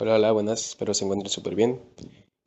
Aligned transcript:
Hola, 0.00 0.14
hola, 0.14 0.30
buenas, 0.30 0.64
espero 0.64 0.94
se 0.94 1.02
encuentren 1.04 1.28
súper 1.28 1.56
bien. 1.56 1.80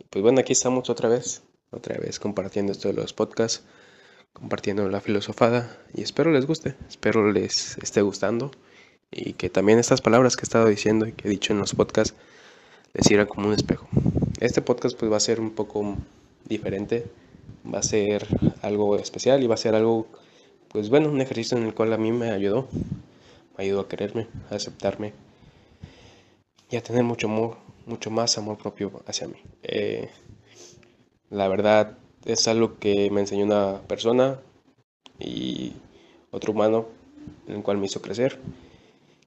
Pues 0.09 0.23
bueno, 0.23 0.39
aquí 0.39 0.53
estamos 0.53 0.89
otra 0.89 1.09
vez, 1.09 1.43
otra 1.69 1.97
vez 1.97 2.17
compartiendo 2.17 2.71
esto 2.71 2.87
de 2.87 2.93
los 2.93 3.11
podcasts, 3.11 3.65
compartiendo 4.31 4.87
la 4.87 5.01
filosofada 5.01 5.77
y 5.93 6.01
espero 6.01 6.31
les 6.31 6.47
guste, 6.47 6.75
espero 6.87 7.29
les 7.29 7.77
esté 7.79 8.03
gustando 8.03 8.51
y 9.11 9.33
que 9.33 9.49
también 9.49 9.79
estas 9.79 9.99
palabras 9.99 10.37
que 10.37 10.43
he 10.43 10.47
estado 10.47 10.67
diciendo 10.67 11.05
y 11.05 11.11
que 11.11 11.27
he 11.27 11.29
dicho 11.31 11.51
en 11.51 11.59
los 11.59 11.75
podcasts 11.75 12.15
les 12.93 13.05
sirvan 13.05 13.27
como 13.27 13.49
un 13.49 13.53
espejo. 13.53 13.85
Este 14.39 14.61
podcast 14.61 14.97
pues 14.97 15.11
va 15.11 15.17
a 15.17 15.19
ser 15.19 15.41
un 15.41 15.51
poco 15.51 15.97
diferente, 16.45 17.03
va 17.65 17.79
a 17.79 17.83
ser 17.83 18.27
algo 18.61 18.95
especial 18.95 19.43
y 19.43 19.47
va 19.47 19.55
a 19.55 19.57
ser 19.57 19.75
algo, 19.75 20.07
pues 20.69 20.87
bueno, 20.87 21.09
un 21.09 21.19
ejercicio 21.19 21.57
en 21.57 21.65
el 21.65 21.73
cual 21.73 21.91
a 21.91 21.97
mí 21.97 22.13
me 22.13 22.31
ayudó, 22.31 22.69
me 23.57 23.65
ayudó 23.65 23.81
a 23.81 23.89
quererme, 23.89 24.29
a 24.49 24.55
aceptarme 24.55 25.11
y 26.71 26.77
a 26.77 26.81
tener 26.81 27.03
mucho 27.03 27.27
amor, 27.27 27.57
mucho 27.85 28.09
más 28.09 28.37
amor 28.37 28.57
propio 28.57 29.03
hacia 29.05 29.27
mí. 29.27 29.35
Eh, 29.61 30.09
la 31.29 31.47
verdad 31.49 31.97
es 32.25 32.47
algo 32.47 32.79
que 32.79 33.11
me 33.11 33.19
enseñó 33.19 33.45
una 33.45 33.81
persona 33.87 34.39
y 35.19 35.73
otro 36.31 36.53
humano 36.53 36.87
en 37.47 37.57
el 37.57 37.61
cual 37.61 37.77
me 37.77 37.87
hizo 37.87 38.01
crecer, 38.01 38.39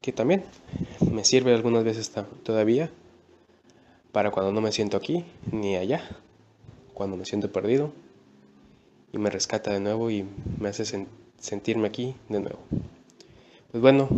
que 0.01 0.13
también 0.13 0.45
me 1.13 1.25
sirve 1.25 1.55
algunas 1.55 1.85
veces 1.85 2.11
todavía 2.43 2.91
para 4.11 4.31
cuando 4.31 4.51
no 4.53 4.63
me 4.63 4.73
siento 4.73 4.97
aquí 4.97 5.25
ni 5.53 5.77
allá, 5.77 6.03
cuando 6.95 7.17
me 7.17 7.27
siento 7.27 7.53
perdido 7.53 7.93
y 9.13 9.19
me 9.19 9.29
rescata 9.29 9.71
de 9.71 9.81
nuevo 9.81 10.11
y 10.11 10.25
me 10.59 10.71
hace 10.71 11.07
sentirme 11.39 11.89
aquí 11.89 12.17
de 12.31 12.41
nuevo. 12.41 12.59
Pues 13.71 13.83
bueno, 13.83 14.09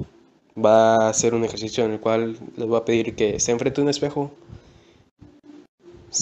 va 0.57 1.09
a 1.09 1.13
ser 1.13 1.35
un 1.35 1.45
ejercicio 1.45 1.85
en 1.85 1.93
el 1.93 2.01
cual 2.01 2.39
les 2.57 2.67
voy 2.67 2.79
a 2.79 2.85
pedir 2.85 3.15
que 3.15 3.39
se 3.41 3.53
enfrente 3.53 3.81
a 3.81 3.85
un 3.85 3.91
espejo, 3.91 4.31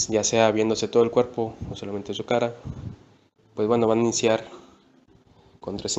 ya 0.08 0.24
sea 0.24 0.50
viéndose 0.50 0.88
todo 0.88 1.02
el 1.02 1.10
cuerpo 1.10 1.54
o 1.70 1.76
solamente 1.76 2.14
su 2.14 2.24
cara. 2.24 2.54
Pues 3.54 3.68
bueno, 3.68 3.86
van 3.86 3.98
a 3.98 4.02
iniciar 4.02 4.44
con 5.60 5.76
tres, 5.76 5.98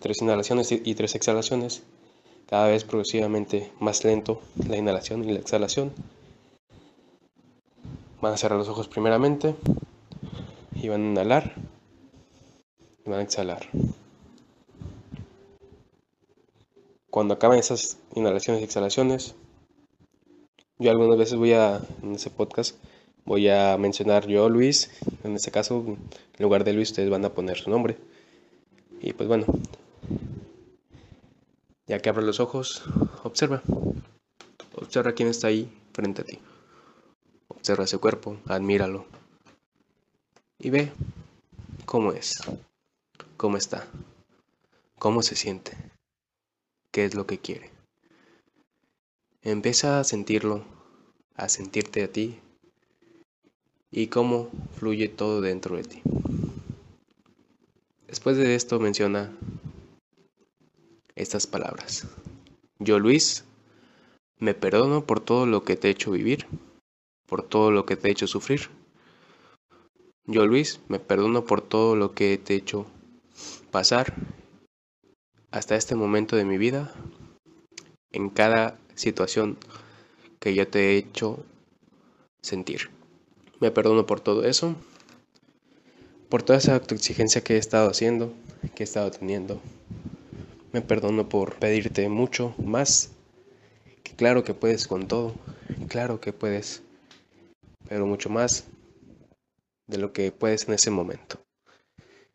tres 0.00 0.22
inhalaciones 0.22 0.72
y 0.72 0.94
tres 0.94 1.14
exhalaciones, 1.14 1.82
cada 2.48 2.68
vez 2.68 2.84
progresivamente 2.84 3.70
más 3.80 4.04
lento 4.04 4.40
la 4.68 4.76
inhalación 4.76 5.28
y 5.28 5.32
la 5.32 5.40
exhalación. 5.40 5.92
Van 8.20 8.32
a 8.32 8.36
cerrar 8.38 8.58
los 8.58 8.68
ojos 8.68 8.88
primeramente 8.88 9.54
y 10.74 10.88
van 10.88 11.02
a 11.02 11.10
inhalar 11.10 11.54
y 13.04 13.10
van 13.10 13.20
a 13.20 13.22
exhalar. 13.22 13.68
Cuando 17.14 17.34
acaben 17.34 17.60
esas 17.60 17.96
inhalaciones 18.16 18.60
y 18.60 18.64
exhalaciones, 18.64 19.36
yo 20.80 20.90
algunas 20.90 21.16
veces 21.16 21.38
voy 21.38 21.52
a, 21.52 21.80
en 22.02 22.16
ese 22.16 22.28
podcast, 22.28 22.74
voy 23.24 23.48
a 23.48 23.78
mencionar 23.78 24.26
yo, 24.26 24.48
Luis, 24.48 24.90
en 25.22 25.36
este 25.36 25.52
caso, 25.52 25.84
en 25.86 26.42
lugar 26.42 26.64
de 26.64 26.72
Luis, 26.72 26.90
ustedes 26.90 27.10
van 27.10 27.24
a 27.24 27.32
poner 27.32 27.56
su 27.56 27.70
nombre. 27.70 27.98
Y 29.00 29.12
pues 29.12 29.28
bueno, 29.28 29.46
ya 31.86 32.00
que 32.00 32.08
abres 32.08 32.26
los 32.26 32.40
ojos, 32.40 32.82
observa. 33.22 33.62
Observa 34.74 35.12
quién 35.12 35.28
está 35.28 35.46
ahí 35.46 35.72
frente 35.92 36.22
a 36.22 36.24
ti. 36.24 36.40
Observa 37.46 37.84
ese 37.84 37.98
cuerpo, 37.98 38.38
admíralo. 38.46 39.06
Y 40.58 40.70
ve 40.70 40.90
cómo 41.86 42.10
es, 42.10 42.40
cómo 43.36 43.56
está, 43.56 43.86
cómo 44.98 45.22
se 45.22 45.36
siente 45.36 45.93
qué 46.94 47.04
es 47.04 47.16
lo 47.16 47.26
que 47.26 47.38
quiere. 47.38 47.72
Empieza 49.42 49.98
a 49.98 50.04
sentirlo, 50.04 50.64
a 51.34 51.48
sentirte 51.48 52.04
a 52.04 52.12
ti 52.12 52.38
y 53.90 54.06
cómo 54.06 54.48
fluye 54.76 55.08
todo 55.08 55.40
dentro 55.40 55.76
de 55.76 55.82
ti. 55.82 56.02
Después 58.06 58.36
de 58.36 58.54
esto 58.54 58.78
menciona 58.78 59.36
estas 61.16 61.48
palabras. 61.48 62.06
Yo, 62.78 63.00
Luis, 63.00 63.44
me 64.38 64.54
perdono 64.54 65.04
por 65.04 65.18
todo 65.18 65.46
lo 65.46 65.64
que 65.64 65.74
te 65.74 65.88
he 65.88 65.90
hecho 65.90 66.12
vivir, 66.12 66.46
por 67.26 67.42
todo 67.42 67.72
lo 67.72 67.86
que 67.86 67.96
te 67.96 68.06
he 68.06 68.12
hecho 68.12 68.28
sufrir. 68.28 68.70
Yo, 70.26 70.46
Luis, 70.46 70.78
me 70.86 71.00
perdono 71.00 71.44
por 71.44 71.60
todo 71.60 71.96
lo 71.96 72.14
que 72.14 72.38
te 72.38 72.54
he 72.54 72.58
hecho 72.58 72.86
pasar 73.72 74.14
hasta 75.54 75.76
este 75.76 75.94
momento 75.94 76.34
de 76.34 76.44
mi 76.44 76.58
vida, 76.58 76.92
en 78.10 78.28
cada 78.28 78.76
situación 78.96 79.56
que 80.40 80.52
yo 80.52 80.66
te 80.66 80.80
he 80.80 80.96
hecho 80.96 81.44
sentir. 82.42 82.90
Me 83.60 83.70
perdono 83.70 84.04
por 84.04 84.18
todo 84.18 84.44
eso, 84.44 84.74
por 86.28 86.42
toda 86.42 86.58
esa 86.58 86.74
autoexigencia 86.74 87.44
que 87.44 87.54
he 87.54 87.58
estado 87.58 87.88
haciendo, 87.88 88.34
que 88.74 88.82
he 88.82 88.84
estado 88.84 89.12
teniendo. 89.12 89.60
Me 90.72 90.82
perdono 90.82 91.28
por 91.28 91.54
pedirte 91.54 92.08
mucho 92.08 92.56
más, 92.58 93.12
que 94.02 94.10
claro 94.16 94.42
que 94.42 94.54
puedes 94.54 94.88
con 94.88 95.06
todo, 95.06 95.36
claro 95.86 96.20
que 96.20 96.32
puedes, 96.32 96.82
pero 97.88 98.06
mucho 98.06 98.28
más 98.28 98.64
de 99.86 99.98
lo 99.98 100.12
que 100.12 100.32
puedes 100.32 100.66
en 100.66 100.74
ese 100.74 100.90
momento. 100.90 101.38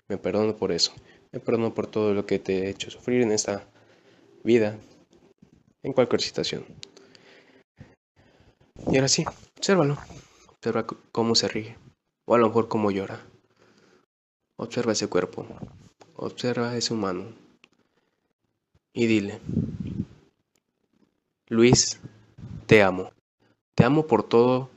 Me 0.07 0.17
perdono 0.17 0.55
por 0.55 0.71
eso. 0.71 0.93
Me 1.31 1.39
perdono 1.39 1.73
por 1.73 1.87
todo 1.87 2.13
lo 2.13 2.25
que 2.25 2.39
te 2.39 2.65
he 2.65 2.69
hecho 2.69 2.89
sufrir 2.89 3.21
en 3.21 3.31
esta 3.31 3.67
vida, 4.43 4.77
en 5.83 5.93
cualquier 5.93 6.21
situación. 6.21 6.65
Y 8.91 8.95
ahora 8.95 9.07
sí, 9.07 9.25
obsérvalo. 9.57 9.97
Observa 10.47 10.85
cómo 11.11 11.35
se 11.35 11.47
ríe, 11.47 11.77
o 12.25 12.35
a 12.35 12.37
lo 12.37 12.47
mejor 12.47 12.67
cómo 12.67 12.91
llora. 12.91 13.25
Observa 14.57 14.91
ese 14.91 15.07
cuerpo, 15.07 15.45
observa 16.15 16.75
ese 16.75 16.93
humano. 16.93 17.33
Y 18.93 19.05
dile, 19.07 19.39
Luis, 21.47 21.99
te 22.65 22.83
amo. 22.83 23.11
Te 23.75 23.85
amo 23.85 24.05
por 24.05 24.23
todo 24.23 24.69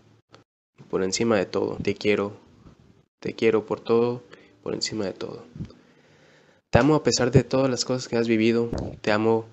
por 0.92 1.02
encima 1.02 1.38
de 1.38 1.46
todo. 1.46 1.76
Te 1.76 1.94
quiero, 1.94 2.32
te 3.18 3.32
quiero 3.32 3.64
por 3.64 3.80
todo, 3.80 4.22
por 4.62 4.74
encima 4.74 5.06
de 5.06 5.14
todo. 5.14 5.42
Te 6.72 6.78
amo 6.78 6.94
a 6.94 7.02
pesar 7.02 7.30
de 7.30 7.44
todas 7.44 7.70
las 7.70 7.84
cosas 7.84 8.08
que 8.08 8.16
has 8.16 8.26
vivido. 8.26 8.70
Te 9.02 9.12
amo 9.12 9.44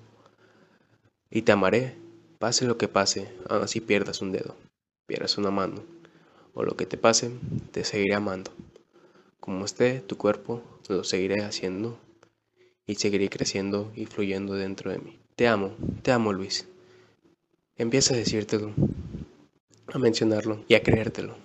y 1.30 1.42
te 1.42 1.52
amaré, 1.52 1.94
pase 2.38 2.64
lo 2.64 2.78
que 2.78 2.88
pase, 2.88 3.28
aun 3.46 3.62
así 3.62 3.78
pierdas 3.82 4.22
un 4.22 4.32
dedo, 4.32 4.56
pierdas 5.06 5.36
una 5.36 5.50
mano, 5.50 5.82
o 6.54 6.62
lo 6.62 6.78
que 6.78 6.86
te 6.86 6.96
pase, 6.96 7.30
te 7.72 7.84
seguiré 7.84 8.14
amando. 8.14 8.50
Como 9.38 9.66
esté 9.66 10.00
tu 10.00 10.16
cuerpo, 10.16 10.62
lo 10.88 11.04
seguiré 11.04 11.42
haciendo 11.42 11.98
y 12.86 12.94
seguiré 12.94 13.28
creciendo 13.28 13.92
y 13.94 14.06
fluyendo 14.06 14.54
dentro 14.54 14.90
de 14.90 15.00
mí. 15.00 15.18
Te 15.36 15.46
amo, 15.46 15.74
te 16.00 16.12
amo 16.12 16.32
Luis. 16.32 16.68
Empieza 17.76 18.14
a 18.14 18.16
decírtelo, 18.16 18.72
a 19.92 19.98
mencionarlo 19.98 20.64
y 20.68 20.74
a 20.74 20.82
creértelo. 20.82 21.36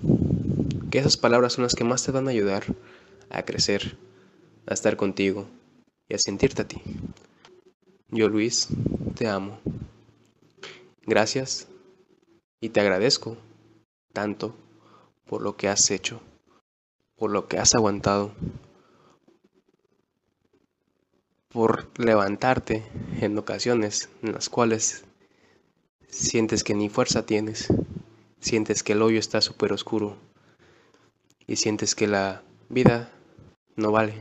Que 0.89 0.99
esas 0.99 1.17
palabras 1.17 1.51
son 1.51 1.63
las 1.63 1.75
que 1.75 1.83
más 1.83 2.01
te 2.01 2.13
van 2.13 2.29
a 2.29 2.31
ayudar 2.31 2.63
a 3.29 3.43
crecer, 3.43 3.97
a 4.67 4.73
estar 4.73 4.95
contigo, 4.95 5.49
y 6.07 6.15
a 6.15 6.17
sentirte 6.17 6.61
a 6.61 6.67
ti. 6.67 6.81
Yo, 8.09 8.29
Luis, 8.29 8.67
te 9.15 9.27
amo. 9.27 9.59
Gracias 11.03 11.67
y 12.59 12.69
te 12.69 12.79
agradezco 12.79 13.37
tanto 14.13 14.55
por 15.25 15.41
lo 15.41 15.57
que 15.57 15.67
has 15.67 15.91
hecho, 15.91 16.21
por 17.15 17.31
lo 17.31 17.47
que 17.47 17.57
has 17.57 17.75
aguantado, 17.75 18.33
por 21.49 21.89
levantarte 21.97 22.83
en 23.21 23.37
ocasiones 23.37 24.09
en 24.21 24.33
las 24.33 24.49
cuales 24.49 25.03
sientes 26.09 26.63
que 26.63 26.73
ni 26.73 26.89
fuerza 26.89 27.25
tienes, 27.25 27.67
sientes 28.39 28.83
que 28.83 28.93
el 28.93 29.01
hoyo 29.01 29.19
está 29.19 29.41
súper 29.41 29.73
oscuro 29.73 30.17
y 31.47 31.57
sientes 31.57 31.95
que 31.95 32.07
la 32.07 32.43
vida 32.69 33.11
no 33.75 33.91
vale. 33.91 34.13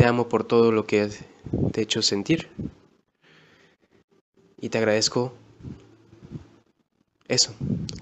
Te 0.00 0.06
amo 0.06 0.30
por 0.30 0.44
todo 0.44 0.72
lo 0.72 0.86
que 0.86 1.10
te 1.72 1.80
he 1.80 1.84
hecho 1.84 2.00
sentir. 2.00 2.48
Y 4.58 4.70
te 4.70 4.78
agradezco 4.78 5.34
eso, 7.28 7.54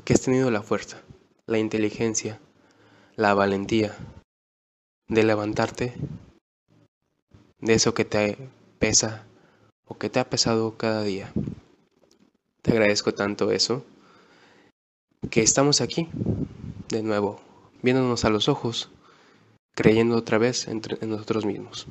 que 0.05 0.13
has 0.13 0.21
tenido 0.21 0.53
la 0.53 0.63
fuerza, 0.63 1.03
la 1.47 1.59
inteligencia, 1.59 2.39
la 3.17 3.35
valentía 3.35 3.97
de 5.09 5.25
levantarte 5.25 5.95
de 7.59 7.75
eso 7.75 7.95
que 7.95 8.05
te 8.05 8.49
pesa 8.79 9.27
o 9.85 9.99
que 9.99 10.09
te 10.09 10.21
ha 10.21 10.31
pesado 10.31 10.77
cada 10.77 11.03
día. 11.03 11.33
Te 12.63 12.71
agradezco 12.71 13.13
tanto 13.13 13.51
eso 13.51 13.85
que 15.31 15.43
estamos 15.43 15.81
aquí 15.81 16.09
de 16.91 17.03
nuevo, 17.03 17.41
viéndonos 17.83 18.25
a 18.25 18.31
los 18.31 18.49
ojos 18.49 18.89
creyendo 19.79 20.17
otra 20.17 20.39
vez 20.39 20.67
entre, 20.67 20.99
en 21.01 21.11
nosotros 21.11 21.47
mismos, 21.47 21.87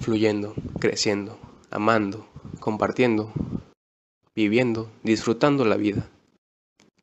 fluyendo, 0.00 0.56
creciendo, 0.80 1.38
amando, 1.70 2.26
compartiendo, 2.58 3.32
viviendo, 4.34 4.90
disfrutando 5.04 5.64
la 5.64 5.76
vida 5.76 6.10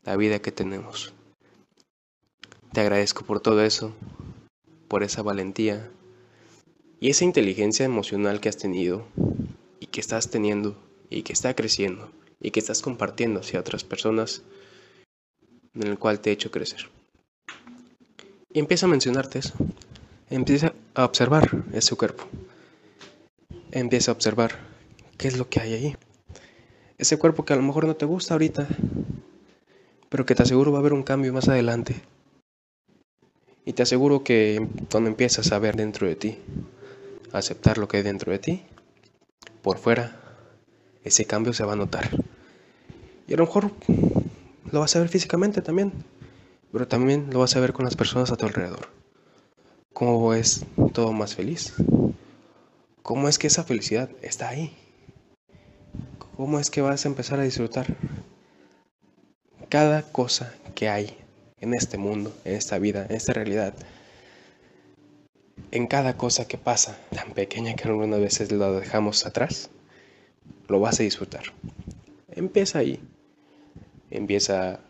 la 0.04 0.18
vida 0.18 0.40
que 0.40 0.52
tenemos. 0.52 1.14
Te 2.74 2.82
agradezco 2.82 3.24
por 3.26 3.40
todo 3.40 3.64
eso, 3.64 3.96
por 4.90 5.02
esa 5.02 5.24
valentía 5.24 5.90
y 7.00 7.10
esa 7.10 7.24
inteligencia 7.24 7.86
emocional 7.86 8.42
que 8.42 8.50
has 8.50 8.58
tenido 8.58 9.08
y 9.80 9.88
que 9.88 10.02
estás 10.02 10.30
teniendo 10.30 10.78
y 11.10 11.24
que 11.24 11.32
está 11.32 11.56
creciendo 11.56 12.12
y 12.42 12.52
que 12.52 12.60
estás 12.60 12.82
compartiendo 12.82 13.40
hacia 13.40 13.62
otras 13.62 13.86
personas 13.86 14.44
en 15.74 15.88
el 15.88 15.98
cual 15.98 16.20
te 16.20 16.32
he 16.32 16.34
hecho 16.34 16.52
crecer. 16.52 16.90
Y 18.56 18.60
empieza 18.60 18.86
a 18.86 18.90
mencionarte 18.90 19.40
eso. 19.40 19.54
Empieza 20.30 20.72
a 20.94 21.04
observar 21.04 21.66
ese 21.74 21.94
cuerpo. 21.98 22.24
Empieza 23.72 24.12
a 24.12 24.14
observar 24.14 24.56
qué 25.18 25.28
es 25.28 25.38
lo 25.38 25.50
que 25.50 25.60
hay 25.60 25.74
ahí. 25.74 25.98
Ese 26.98 27.20
cuerpo 27.20 27.44
que 27.44 27.52
a 27.52 27.58
lo 27.58 27.64
mejor 27.64 27.86
no 27.86 27.98
te 27.98 28.06
gusta 28.06 28.34
ahorita, 28.34 28.66
pero 30.08 30.26
que 30.26 30.36
te 30.36 30.44
aseguro 30.44 30.72
va 30.72 30.78
a 30.78 30.80
haber 30.80 30.94
un 30.94 31.04
cambio 31.04 31.34
más 31.34 31.50
adelante. 31.50 31.96
Y 33.66 33.74
te 33.74 33.84
aseguro 33.84 34.24
que 34.24 34.66
cuando 34.90 35.10
empiezas 35.10 35.52
a 35.52 35.60
ver 35.60 35.76
dentro 35.76 36.08
de 36.08 36.16
ti, 36.16 36.38
a 37.34 37.40
aceptar 37.40 37.78
lo 37.78 37.90
que 37.90 37.98
hay 37.98 38.04
dentro 38.04 38.32
de 38.32 38.40
ti, 38.40 38.64
por 39.64 39.80
fuera, 39.80 40.18
ese 41.04 41.26
cambio 41.26 41.52
se 41.52 41.66
va 41.66 41.74
a 41.74 41.76
notar. 41.76 42.10
Y 43.28 43.34
a 43.34 43.38
lo 43.38 43.48
mejor 43.48 43.72
lo 44.72 44.80
vas 44.80 44.96
a 44.96 45.00
ver 45.00 45.10
físicamente 45.10 45.62
también, 45.62 45.92
pero 46.76 46.90
también 46.90 47.30
lo 47.32 47.40
vas 47.40 47.56
a 47.56 47.62
ver 47.62 47.72
con 47.72 47.86
las 47.86 47.96
personas 47.96 48.34
a 48.34 48.36
tu 48.36 48.46
alrededor. 48.46 48.90
Cómo 49.94 50.34
es 50.34 50.66
todo 50.92 51.14
más 51.14 51.34
feliz. 51.34 51.74
Cómo 53.02 53.30
es 53.30 53.40
que 53.40 53.48
esa 53.48 53.64
felicidad 53.64 54.10
está 54.22 54.50
ahí. 54.50 54.76
Cómo 56.36 56.60
es 56.60 56.70
que 56.70 56.82
vas 56.82 57.06
a 57.06 57.08
empezar 57.08 57.40
a 57.40 57.44
disfrutar 57.44 57.96
cada 59.70 60.02
cosa 60.02 60.54
que 60.76 60.90
hay 60.90 61.18
en 61.62 61.74
este 61.74 61.98
mundo, 61.98 62.36
en 62.44 62.56
esta 62.56 62.78
vida, 62.78 63.06
en 63.10 63.16
esta 63.16 63.32
realidad. 63.32 63.74
En 65.72 65.88
cada 65.88 66.18
cosa 66.18 66.46
que 66.46 66.58
pasa, 66.58 67.00
tan 67.10 67.32
pequeña 67.32 67.78
que 67.78 67.88
algunas 67.88 68.20
veces 68.20 68.52
lo 68.52 68.78
dejamos 68.78 69.26
atrás, 69.26 69.70
lo 70.68 70.82
vas 70.82 71.00
a 71.00 71.04
disfrutar. 71.04 71.54
Empieza 72.28 72.80
ahí. 72.80 73.00
Empieza 74.12 74.82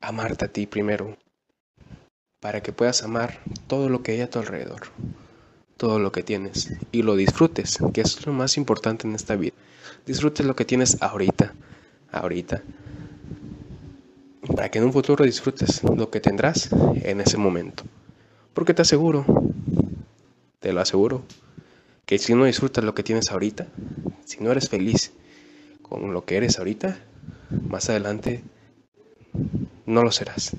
amarte 0.00 0.44
a 0.44 0.48
ti 0.48 0.66
primero, 0.66 1.16
para 2.40 2.62
que 2.62 2.72
puedas 2.72 3.02
amar 3.02 3.40
todo 3.66 3.88
lo 3.88 4.02
que 4.02 4.12
hay 4.12 4.20
a 4.20 4.30
tu 4.30 4.38
alrededor, 4.38 4.82
todo 5.76 5.98
lo 5.98 6.12
que 6.12 6.22
tienes, 6.22 6.72
y 6.92 7.02
lo 7.02 7.16
disfrutes, 7.16 7.78
que 7.92 8.00
es 8.00 8.26
lo 8.26 8.32
más 8.32 8.56
importante 8.56 9.06
en 9.06 9.14
esta 9.14 9.36
vida. 9.36 9.54
Disfrutes 10.06 10.46
lo 10.46 10.54
que 10.54 10.64
tienes 10.64 11.02
ahorita, 11.02 11.54
ahorita, 12.12 12.62
para 14.54 14.70
que 14.70 14.78
en 14.78 14.84
un 14.84 14.92
futuro 14.92 15.24
disfrutes 15.24 15.82
lo 15.82 16.10
que 16.10 16.20
tendrás 16.20 16.70
en 17.02 17.20
ese 17.20 17.36
momento. 17.36 17.84
Porque 18.54 18.74
te 18.74 18.82
aseguro, 18.82 19.24
te 20.60 20.72
lo 20.72 20.80
aseguro, 20.80 21.22
que 22.06 22.18
si 22.18 22.34
no 22.34 22.44
disfrutas 22.44 22.84
lo 22.84 22.94
que 22.94 23.02
tienes 23.02 23.30
ahorita, 23.30 23.66
si 24.24 24.42
no 24.42 24.50
eres 24.50 24.68
feliz 24.68 25.12
con 25.82 26.12
lo 26.12 26.24
que 26.24 26.36
eres 26.36 26.58
ahorita, 26.58 26.98
más 27.68 27.90
adelante 27.90 28.42
no 29.86 30.02
lo 30.02 30.12
serás. 30.12 30.56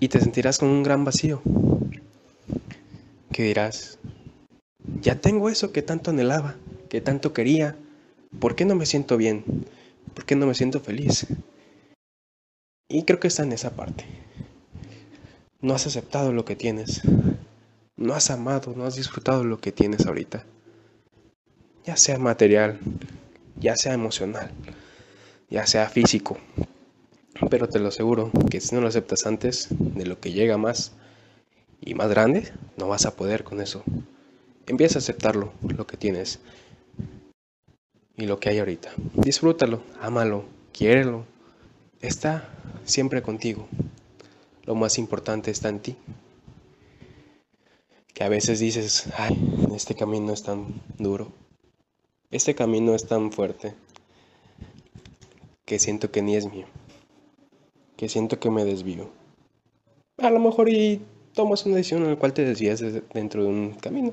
Y 0.00 0.08
te 0.08 0.20
sentirás 0.20 0.58
con 0.58 0.68
un 0.68 0.82
gran 0.82 1.04
vacío. 1.04 1.40
Que 3.32 3.44
dirás, 3.44 3.98
ya 5.00 5.20
tengo 5.20 5.48
eso 5.48 5.72
que 5.72 5.82
tanto 5.82 6.10
anhelaba, 6.10 6.56
que 6.88 7.00
tanto 7.00 7.32
quería. 7.32 7.76
¿Por 8.38 8.54
qué 8.54 8.64
no 8.64 8.74
me 8.74 8.86
siento 8.86 9.16
bien? 9.16 9.44
¿Por 10.14 10.24
qué 10.24 10.36
no 10.36 10.46
me 10.46 10.54
siento 10.54 10.80
feliz? 10.80 11.26
Y 12.88 13.04
creo 13.04 13.20
que 13.20 13.28
está 13.28 13.42
en 13.42 13.52
esa 13.52 13.70
parte. 13.70 14.04
No 15.60 15.74
has 15.74 15.86
aceptado 15.86 16.32
lo 16.32 16.44
que 16.44 16.56
tienes. 16.56 17.02
No 17.96 18.14
has 18.14 18.30
amado, 18.30 18.74
no 18.76 18.84
has 18.84 18.96
disfrutado 18.96 19.44
lo 19.44 19.60
que 19.60 19.72
tienes 19.72 20.06
ahorita. 20.06 20.44
Ya 21.86 21.96
sea 21.96 22.18
material, 22.18 22.80
ya 23.56 23.76
sea 23.76 23.94
emocional, 23.94 24.50
ya 25.48 25.66
sea 25.66 25.88
físico, 25.88 26.38
pero 27.50 27.68
te 27.68 27.78
lo 27.78 27.88
aseguro 27.88 28.30
que 28.50 28.60
si 28.60 28.74
no 28.74 28.80
lo 28.80 28.88
aceptas 28.88 29.26
antes 29.26 29.68
de 29.70 30.06
lo 30.06 30.20
que 30.20 30.32
llega 30.32 30.56
más 30.56 30.92
y 31.80 31.94
más 31.94 32.08
grande, 32.08 32.52
no 32.76 32.88
vas 32.88 33.06
a 33.06 33.16
poder 33.16 33.44
con 33.44 33.60
eso. 33.60 33.82
Empieza 34.66 34.98
a 34.98 35.00
aceptarlo, 35.00 35.52
lo 35.62 35.86
que 35.86 35.96
tienes 35.96 36.38
y 38.16 38.26
lo 38.26 38.38
que 38.38 38.48
hay 38.48 38.58
ahorita. 38.58 38.92
Disfrútalo, 39.14 39.82
ámalo, 40.00 40.44
quiérelo. 40.72 41.24
Está 42.00 42.48
siempre 42.84 43.22
contigo. 43.22 43.66
Lo 44.64 44.74
más 44.74 44.98
importante 44.98 45.50
está 45.50 45.68
en 45.68 45.80
ti. 45.80 45.96
Que 48.14 48.24
a 48.24 48.28
veces 48.28 48.60
dices, 48.60 49.08
ay, 49.18 49.36
este 49.74 49.94
camino 49.94 50.32
es 50.32 50.44
tan 50.44 50.80
duro. 50.98 51.32
Este 52.30 52.54
camino 52.54 52.94
es 52.94 53.06
tan 53.06 53.32
fuerte 53.32 53.74
que 55.64 55.78
siento 55.78 56.10
que 56.10 56.22
ni 56.22 56.36
es 56.36 56.50
mío 56.50 56.66
que 57.96 58.08
siento 58.08 58.38
que 58.40 58.50
me 58.50 58.64
desvío. 58.64 59.10
A 60.18 60.30
lo 60.30 60.40
mejor 60.40 60.68
y 60.68 61.00
tomas 61.32 61.66
una 61.66 61.76
decisión 61.76 62.02
en 62.02 62.10
la 62.10 62.16
cual 62.16 62.32
te 62.32 62.44
desvías 62.44 62.80
dentro 63.12 63.42
de 63.42 63.48
un 63.48 63.74
camino, 63.74 64.12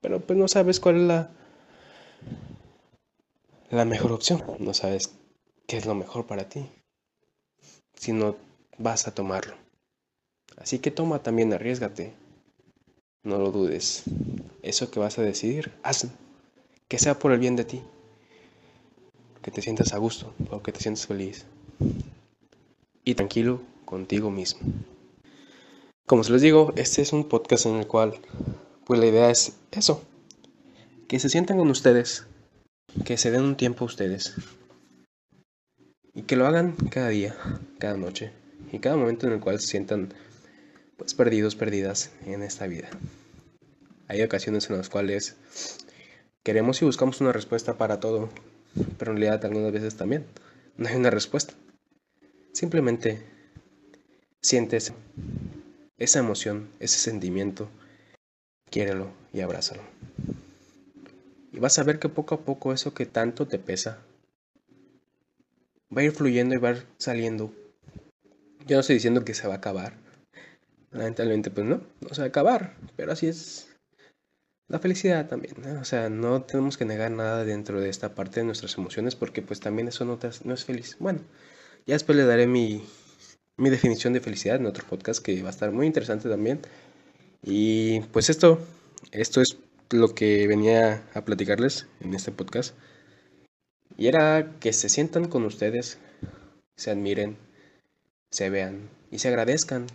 pero 0.00 0.20
pues 0.20 0.38
no 0.38 0.48
sabes 0.48 0.80
cuál 0.80 0.96
es 0.96 1.02
la, 1.02 1.30
la 3.70 3.84
mejor 3.84 4.12
opción, 4.12 4.42
no 4.58 4.72
sabes 4.74 5.12
qué 5.66 5.76
es 5.76 5.86
lo 5.86 5.94
mejor 5.94 6.26
para 6.26 6.48
ti, 6.48 6.66
si 7.94 8.12
no 8.12 8.36
vas 8.78 9.06
a 9.06 9.14
tomarlo. 9.14 9.54
Así 10.56 10.78
que 10.78 10.90
toma 10.90 11.22
también, 11.22 11.52
arriesgate, 11.52 12.14
no 13.22 13.38
lo 13.38 13.50
dudes. 13.50 14.04
Eso 14.62 14.90
que 14.90 15.00
vas 15.00 15.18
a 15.18 15.22
decidir, 15.22 15.72
hazlo, 15.82 16.10
que 16.88 16.98
sea 16.98 17.18
por 17.18 17.32
el 17.32 17.38
bien 17.38 17.56
de 17.56 17.64
ti, 17.64 17.82
que 19.42 19.50
te 19.50 19.60
sientas 19.60 19.92
a 19.92 19.98
gusto 19.98 20.32
o 20.50 20.62
que 20.62 20.72
te 20.72 20.80
sientas 20.80 21.06
feliz 21.06 21.44
y 23.06 23.14
tranquilo 23.14 23.62
contigo 23.86 24.30
mismo. 24.30 24.60
Como 26.06 26.24
se 26.24 26.32
les 26.32 26.42
digo, 26.42 26.74
este 26.76 27.02
es 27.02 27.12
un 27.12 27.28
podcast 27.28 27.64
en 27.66 27.76
el 27.76 27.86
cual, 27.86 28.14
pues 28.84 29.00
la 29.00 29.06
idea 29.06 29.30
es 29.30 29.56
eso, 29.70 30.02
que 31.08 31.18
se 31.18 31.30
sientan 31.30 31.56
con 31.56 31.70
ustedes, 31.70 32.26
que 33.04 33.16
se 33.16 33.30
den 33.30 33.44
un 33.44 33.56
tiempo 33.56 33.84
a 33.84 33.86
ustedes 33.86 34.34
y 36.14 36.22
que 36.22 36.36
lo 36.36 36.46
hagan 36.46 36.74
cada 36.90 37.08
día, 37.08 37.36
cada 37.78 37.96
noche 37.96 38.32
y 38.72 38.80
cada 38.80 38.96
momento 38.96 39.26
en 39.26 39.34
el 39.34 39.40
cual 39.40 39.60
se 39.60 39.68
sientan 39.68 40.12
pues 40.96 41.14
perdidos, 41.14 41.54
perdidas 41.54 42.10
en 42.24 42.42
esta 42.42 42.66
vida. 42.66 42.88
Hay 44.08 44.22
ocasiones 44.22 44.68
en 44.68 44.78
las 44.78 44.88
cuales 44.88 45.36
queremos 46.42 46.82
y 46.82 46.84
buscamos 46.84 47.20
una 47.20 47.32
respuesta 47.32 47.78
para 47.78 48.00
todo, 48.00 48.30
pero 48.98 49.12
en 49.12 49.18
realidad 49.18 49.44
algunas 49.44 49.72
veces 49.72 49.96
también 49.96 50.26
no 50.76 50.88
hay 50.88 50.96
una 50.96 51.10
respuesta. 51.10 51.54
Simplemente 52.56 53.22
sientes 54.40 54.94
esa 55.98 56.18
emoción, 56.20 56.70
ese 56.80 56.98
sentimiento, 56.98 57.68
quiérelo 58.70 59.10
y 59.34 59.42
abrázalo. 59.42 59.82
Y 61.52 61.58
vas 61.58 61.78
a 61.78 61.82
ver 61.82 61.98
que 61.98 62.08
poco 62.08 62.34
a 62.34 62.40
poco 62.40 62.72
eso 62.72 62.94
que 62.94 63.04
tanto 63.04 63.46
te 63.46 63.58
pesa 63.58 63.98
va 65.94 66.00
a 66.00 66.04
ir 66.04 66.12
fluyendo 66.12 66.54
y 66.54 66.58
va 66.58 66.70
a 66.70 66.72
ir 66.76 66.86
saliendo. 66.96 67.52
Yo 68.66 68.76
no 68.76 68.80
estoy 68.80 68.94
diciendo 68.94 69.22
que 69.22 69.34
se 69.34 69.46
va 69.46 69.52
a 69.52 69.58
acabar. 69.58 69.92
Lamentablemente, 70.92 71.50
pues 71.50 71.66
no, 71.66 71.82
no 72.00 72.08
se 72.14 72.22
va 72.22 72.24
a 72.24 72.28
acabar. 72.28 72.74
Pero 72.96 73.12
así 73.12 73.26
es 73.26 73.68
la 74.68 74.78
felicidad 74.78 75.28
también. 75.28 75.62
O 75.76 75.84
sea, 75.84 76.08
no 76.08 76.40
tenemos 76.40 76.78
que 76.78 76.86
negar 76.86 77.10
nada 77.10 77.44
dentro 77.44 77.82
de 77.82 77.90
esta 77.90 78.14
parte 78.14 78.40
de 78.40 78.46
nuestras 78.46 78.78
emociones 78.78 79.14
porque 79.14 79.42
pues 79.42 79.60
también 79.60 79.88
eso 79.88 80.06
no, 80.06 80.18
no 80.44 80.54
es 80.54 80.64
feliz. 80.64 80.96
Bueno, 80.98 81.20
ya 81.86 81.94
después 81.94 82.16
le 82.16 82.24
daré 82.24 82.46
mi, 82.46 82.84
definición 83.56 84.12
de 84.12 84.20
felicidad 84.20 84.56
en 84.56 84.66
otro 84.66 84.84
podcast 84.86 85.22
que 85.22 85.40
va 85.42 85.48
a 85.48 85.52
estar 85.52 85.70
muy 85.70 85.86
interesante 85.86 86.28
también. 86.28 86.60
Y 87.42 88.00
pues 88.12 88.28
esto, 88.28 88.58
esto 89.12 89.40
es 89.40 89.56
lo 89.90 90.14
que 90.14 90.48
venía 90.48 91.04
a 91.14 91.24
platicarles 91.24 91.86
en 92.00 92.14
este 92.14 92.32
podcast. 92.32 92.74
Y 93.96 94.08
era 94.08 94.58
que 94.60 94.72
se 94.72 94.88
sientan 94.88 95.28
con 95.28 95.44
ustedes, 95.44 95.98
se 96.76 96.90
admiren, 96.90 97.36
se 98.30 98.50
vean 98.50 98.90
y 99.12 99.20
se 99.20 99.28
agradezcan, 99.28 99.86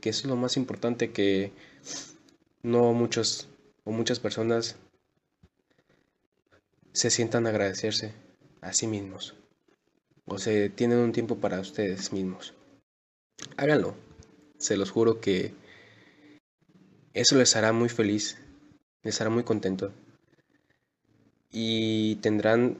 que 0.00 0.10
eso 0.10 0.22
es 0.22 0.26
lo 0.30 0.36
más 0.36 0.56
importante 0.56 1.12
que 1.12 1.52
no 2.62 2.94
muchos 2.94 3.48
o 3.84 3.92
muchas 3.92 4.18
personas 4.18 4.76
se 6.92 7.10
sientan 7.10 7.46
agradecerse 7.46 8.14
a 8.62 8.72
sí 8.72 8.86
mismos 8.86 9.34
o 10.26 10.38
se 10.38 10.70
tienen 10.70 10.98
un 10.98 11.12
tiempo 11.12 11.36
para 11.36 11.60
ustedes 11.60 12.12
mismos. 12.12 12.54
Háganlo. 13.56 13.94
Se 14.58 14.76
los 14.76 14.90
juro 14.90 15.20
que 15.20 15.52
eso 17.12 17.36
les 17.36 17.54
hará 17.56 17.72
muy 17.72 17.88
feliz, 17.88 18.38
les 19.02 19.20
hará 19.20 19.30
muy 19.30 19.44
contento. 19.44 19.92
Y 21.50 22.16
tendrán 22.16 22.78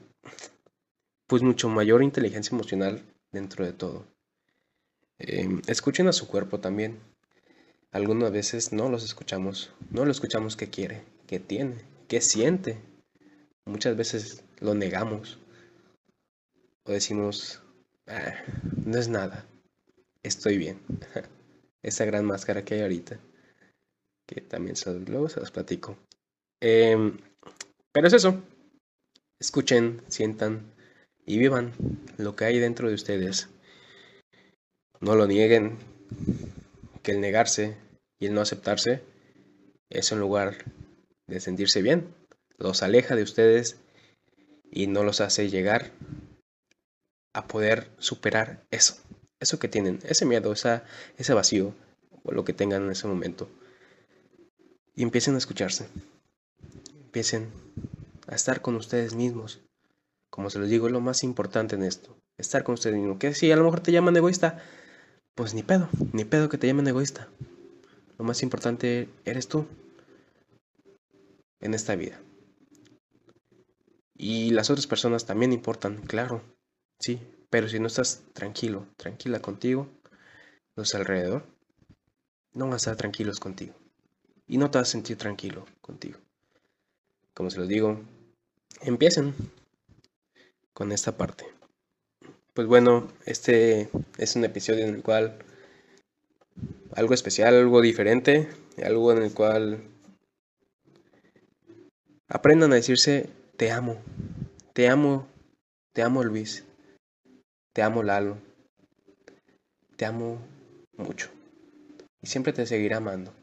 pues 1.27 1.41
mucho 1.41 1.69
mayor 1.69 2.03
inteligencia 2.03 2.53
emocional 2.53 3.03
dentro 3.31 3.65
de 3.65 3.73
todo. 3.73 4.05
Em, 5.17 5.61
escuchen 5.67 6.07
a 6.07 6.13
su 6.13 6.27
cuerpo 6.27 6.59
también. 6.59 6.99
Algunas 7.91 8.31
veces 8.31 8.73
no 8.73 8.89
los 8.89 9.03
escuchamos, 9.05 9.71
no 9.89 10.03
lo 10.03 10.11
escuchamos 10.11 10.57
qué 10.57 10.69
quiere, 10.69 11.03
qué 11.27 11.39
tiene, 11.39 11.75
qué 12.09 12.19
siente. 12.19 12.77
Muchas 13.65 13.95
veces 13.95 14.43
lo 14.59 14.73
negamos 14.73 15.39
o 16.85 16.91
decimos, 16.91 17.61
ah, 18.07 18.35
no 18.85 18.97
es 18.97 19.07
nada, 19.07 19.45
estoy 20.23 20.57
bien. 20.57 20.79
Esa 21.83 22.05
gran 22.05 22.25
máscara 22.25 22.63
que 22.63 22.75
hay 22.75 22.81
ahorita, 22.81 23.19
que 24.27 24.41
también 24.41 24.75
luego 25.07 25.29
se 25.29 25.39
los 25.39 25.51
platico. 25.51 25.97
Em, 26.61 27.17
pero 27.91 28.07
es 28.07 28.13
eso, 28.13 28.41
escuchen, 29.39 30.01
sientan 30.07 30.73
y 31.25 31.37
vivan 31.37 31.73
lo 32.17 32.35
que 32.35 32.45
hay 32.45 32.59
dentro 32.59 32.87
de 32.87 32.95
ustedes. 32.95 33.49
No 34.99 35.15
lo 35.15 35.27
nieguen, 35.27 35.77
que 37.03 37.11
el 37.11 37.21
negarse 37.21 37.77
y 38.19 38.27
el 38.27 38.33
no 38.33 38.41
aceptarse 38.41 39.01
es 39.91 40.11
un 40.11 40.19
lugar 40.19 40.55
de 41.27 41.39
sentirse 41.39 41.83
bien, 41.83 42.13
los 42.57 42.81
aleja 42.81 43.15
de 43.15 43.23
ustedes 43.23 43.77
y 44.71 44.87
no 44.87 45.03
los 45.03 45.21
hace 45.21 45.49
llegar 45.49 45.91
a 47.35 47.47
poder 47.47 47.91
superar 47.99 48.65
eso, 48.71 48.95
eso 49.41 49.59
que 49.59 49.67
tienen, 49.67 49.99
ese 50.03 50.25
miedo, 50.25 50.53
esa, 50.53 50.85
ese 51.17 51.33
vacío 51.33 51.75
o 52.23 52.31
lo 52.31 52.45
que 52.45 52.53
tengan 52.53 52.83
en 52.83 52.91
ese 52.91 53.07
momento. 53.07 53.49
Y 54.95 55.03
empiecen 55.03 55.35
a 55.35 55.37
escucharse, 55.37 55.89
empiecen 56.93 57.51
a 58.27 58.35
estar 58.35 58.61
con 58.61 58.75
ustedes 58.77 59.15
mismos. 59.15 59.59
Como 60.29 60.49
se 60.49 60.59
los 60.59 60.69
digo, 60.69 60.87
es 60.87 60.93
lo 60.93 61.01
más 61.01 61.23
importante 61.23 61.75
en 61.75 61.83
esto, 61.83 62.15
estar 62.37 62.63
con 62.63 62.75
ustedes 62.75 62.95
mismos. 62.95 63.17
Que 63.19 63.33
si 63.33 63.51
a 63.51 63.57
lo 63.57 63.65
mejor 63.65 63.81
te 63.81 63.91
llaman 63.91 64.15
egoísta, 64.15 64.63
pues 65.35 65.53
ni 65.53 65.61
pedo, 65.61 65.89
ni 66.13 66.23
pedo 66.23 66.47
que 66.47 66.57
te 66.57 66.67
llamen 66.67 66.87
egoísta. 66.87 67.27
Lo 68.17 68.23
más 68.23 68.43
importante 68.43 69.09
eres 69.25 69.49
tú 69.49 69.67
en 71.59 71.73
esta 71.73 71.97
vida. 71.97 72.17
Y 74.17 74.51
las 74.51 74.69
otras 74.69 74.87
personas 74.87 75.25
también 75.25 75.51
importan, 75.51 75.97
claro, 75.97 76.41
sí, 76.99 77.19
pero 77.49 77.69
si 77.69 77.79
no 77.79 77.87
estás 77.87 78.23
tranquilo, 78.33 78.87
tranquila 78.97 79.39
contigo, 79.39 79.87
los 80.75 80.93
alrededor 80.95 81.45
no 82.53 82.65
van 82.65 82.73
a 82.73 82.77
estar 82.77 82.95
tranquilos 82.95 83.39
contigo. 83.39 83.73
Y 84.47 84.57
no 84.57 84.69
te 84.69 84.77
vas 84.77 84.89
a 84.89 84.91
sentir 84.91 85.17
tranquilo 85.17 85.65
contigo. 85.81 86.19
Como 87.33 87.49
se 87.49 87.59
los 87.59 87.67
digo, 87.67 88.01
empiecen 88.81 89.33
con 90.73 90.91
esta 90.91 91.17
parte. 91.17 91.45
Pues 92.53 92.67
bueno, 92.67 93.11
este 93.25 93.89
es 94.17 94.35
un 94.35 94.45
episodio 94.45 94.85
en 94.85 94.95
el 94.95 95.03
cual 95.03 95.37
algo 96.95 97.13
especial, 97.13 97.55
algo 97.55 97.81
diferente, 97.81 98.47
algo 98.83 99.11
en 99.11 99.23
el 99.23 99.33
cual 99.33 99.83
aprendan 102.27 102.71
a 102.71 102.75
decirse 102.75 103.29
te 103.57 103.71
amo, 103.71 104.01
te 104.73 104.87
amo, 104.89 105.27
te 105.93 106.01
amo 106.01 106.23
Luis, 106.23 106.65
te 107.75 107.83
amo 107.83 108.03
Lalo, 108.03 108.37
te 109.97 110.05
amo 110.05 110.39
mucho 110.95 111.29
y 112.21 112.27
siempre 112.27 112.53
te 112.53 112.65
seguiré 112.65 112.95
amando. 112.95 113.33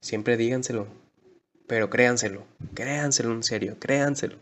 Siempre 0.00 0.38
díganselo, 0.38 0.86
pero 1.66 1.90
créanselo, 1.90 2.46
créanselo 2.72 3.34
en 3.34 3.42
serio, 3.42 3.76
créanselo. 3.78 4.38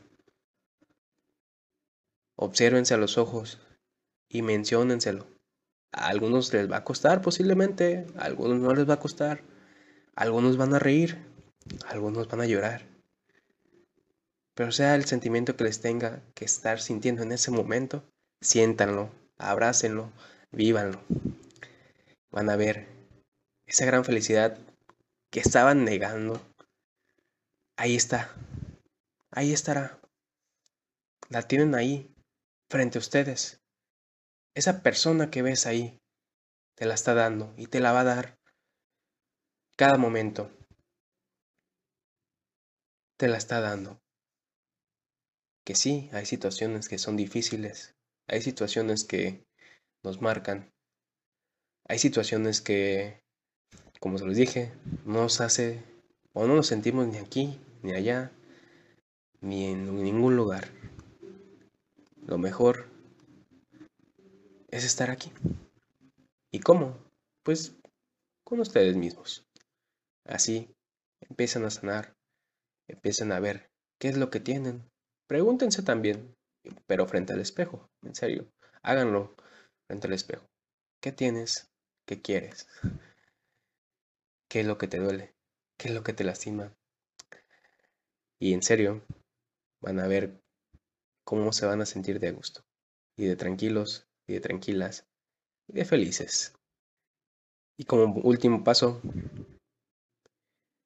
Obsérvense 2.37 2.94
a 2.94 2.99
los 2.99 3.18
ojos 3.18 3.61
y 4.28 4.42
menciónenselo. 4.42 5.26
A 5.90 6.06
algunos 6.06 6.52
les 6.52 6.70
va 6.70 6.76
a 6.76 6.85
costar 6.85 7.20
posiblemente, 7.20 8.06
a 8.16 8.26
algunos 8.26 8.61
no 8.61 8.73
les 8.75 8.88
va 8.88 8.94
a 8.94 9.00
costar, 9.00 9.42
algunos 10.14 10.56
van 10.56 10.73
a 10.75 10.78
reír, 10.78 11.18
algunos 11.88 12.28
van 12.28 12.42
a 12.42 12.47
llorar. 12.47 12.87
Pero 14.54 14.70
sea 14.70 14.94
el 14.94 15.04
sentimiento 15.04 15.56
que 15.56 15.64
les 15.64 15.80
tenga 15.80 16.23
que 16.37 16.44
estar 16.44 16.80
sintiendo 16.80 17.25
en 17.25 17.32
ese 17.32 17.50
momento, 17.50 18.04
siéntanlo, 18.40 19.11
abrácenlo, 19.37 20.12
vívanlo. 20.50 21.00
Van 22.30 22.50
a 22.50 22.57
ver 22.57 22.87
esa 23.66 23.85
gran 23.85 24.04
felicidad 24.04 24.59
que 25.30 25.40
estaban 25.40 25.85
negando. 25.85 26.40
Ahí 27.76 27.97
está, 27.97 28.35
ahí 29.30 29.52
estará. 29.52 30.00
La 31.28 31.42
tienen 31.42 31.75
ahí, 31.75 32.14
frente 32.71 32.99
a 32.99 33.00
ustedes. 33.00 33.61
Esa 34.54 34.83
persona 34.83 35.30
que 35.30 35.42
ves 35.42 35.66
ahí 35.66 35.99
te 36.75 36.87
la 36.87 36.95
está 36.95 37.14
dando 37.14 37.54
y 37.57 37.66
te 37.66 37.80
la 37.80 37.92
va 37.92 38.00
a 38.00 38.04
dar 38.04 38.38
cada 39.76 39.99
momento. 39.99 40.50
Te 43.16 43.28
la 43.28 43.37
está 43.37 43.61
dando. 43.61 44.00
Que 45.64 45.75
sí, 45.75 46.09
hay 46.12 46.25
situaciones 46.25 46.88
que 46.88 46.99
son 46.99 47.16
difíciles, 47.16 47.98
hay 48.28 48.42
situaciones 48.42 49.04
que 49.04 49.44
nos 50.04 50.20
marcan, 50.20 50.70
hay 51.87 51.99
situaciones 51.99 52.61
que, 52.61 53.23
como 54.00 54.18
se 54.18 54.26
los 54.26 54.37
dije, 54.37 54.73
no 55.04 55.23
nos 55.23 55.40
hace 55.40 55.82
o 56.35 56.47
no 56.47 56.54
nos 56.54 56.66
sentimos 56.66 57.08
ni 57.08 57.16
aquí, 57.16 57.58
ni 57.82 57.92
allá, 57.92 58.30
ni 59.40 59.66
en 59.66 60.02
ningún 60.02 60.37
lugar. 60.37 60.68
Lo 62.26 62.38
mejor 62.38 62.90
es 64.68 64.85
estar 64.85 65.11
aquí. 65.11 65.32
¿Y 66.52 66.61
cómo? 66.61 66.99
Pues 67.42 67.75
con 68.44 68.61
ustedes 68.61 68.97
mismos. 68.97 69.47
Así 70.25 70.68
empiezan 71.20 71.64
a 71.64 71.70
sanar, 71.70 72.14
empiezan 72.87 73.32
a 73.32 73.40
ver 73.40 73.70
qué 73.99 74.08
es 74.08 74.18
lo 74.18 74.28
que 74.30 74.40
tienen. 74.40 74.85
Pregúntense 75.26 75.82
también, 75.82 76.37
pero 76.87 77.07
frente 77.07 77.33
al 77.33 77.41
espejo, 77.41 77.91
en 78.03 78.15
serio, 78.15 78.50
háganlo 78.83 79.35
frente 79.87 80.07
al 80.07 80.12
espejo. 80.12 80.49
¿Qué 81.00 81.12
tienes? 81.12 81.71
¿Qué 82.07 82.21
quieres? 82.21 82.69
¿Qué 84.49 84.61
es 84.61 84.67
lo 84.67 84.79
que 84.79 84.88
te 84.88 84.99
duele? 84.99 85.35
¿Qué 85.77 85.88
es 85.88 85.95
lo 85.95 86.03
que 86.03 86.12
te 86.12 86.25
lastima? 86.25 86.75
Y 88.41 88.55
en 88.55 88.62
serio, 88.62 89.05
van 89.81 90.00
a 90.00 90.07
ver 90.07 90.41
cómo 91.25 91.53
se 91.53 91.67
van 91.67 91.81
a 91.81 91.87
sentir 91.87 92.21
de 92.21 92.33
gusto, 92.33 92.65
y 93.17 93.27
de 93.27 93.37
tranquilos, 93.37 94.09
y 94.27 94.35
de 94.35 94.41
tranquilas, 94.41 95.07
y 95.67 95.75
de 95.75 95.85
felices. 95.85 96.55
Y 97.77 97.85
como 97.85 98.15
último 98.23 98.65
paso, 98.65 99.00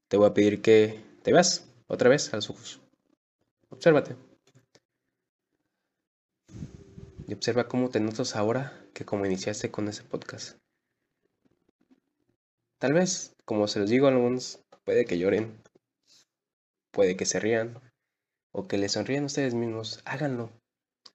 te 0.09 0.17
voy 0.17 0.29
a 0.29 0.35
pedir 0.35 0.61
que 0.61 1.03
te 1.23 1.33
veas 1.33 1.73
otra 1.87 2.11
vez 2.11 2.33
a 2.33 2.37
los 2.37 2.51
ojos. 2.51 2.81
Obsérvate. 3.71 4.32
Observa 7.33 7.67
cómo 7.67 7.89
te 7.89 7.99
notas 7.99 8.37
ahora 8.37 8.79
que 8.93 9.05
como 9.05 9.27
iniciaste 9.27 9.71
con 9.71 9.89
ese 9.89 10.03
podcast. 10.03 10.59
Tal 12.79 12.93
vez, 12.93 13.35
como 13.45 13.69
se 13.69 13.81
los 13.81 13.89
digo 13.89 14.07
a 14.07 14.11
algunos, 14.11 14.61
puede 14.85 15.05
que 15.07 15.19
lloren, 15.19 15.63
puede 16.91 17.17
que 17.17 17.25
se 17.25 17.41
rían, 17.41 17.81
o 18.53 18.69
que 18.69 18.77
les 18.77 18.93
sonríen 18.93 19.25
ustedes 19.25 19.55
mismos, 19.55 20.03
háganlo. 20.05 20.53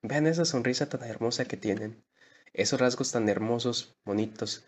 Vean 0.02 0.28
esa 0.28 0.46
sonrisa 0.46 0.90
tan 0.90 1.04
hermosa 1.04 1.46
que 1.46 1.58
tienen, 1.58 2.04
esos 2.54 2.80
rasgos 2.80 3.12
tan 3.12 3.30
hermosos, 3.30 3.96
bonitos, 4.04 4.66